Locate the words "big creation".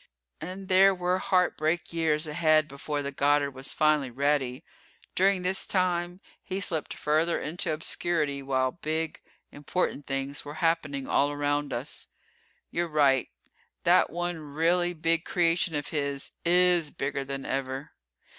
14.95-15.75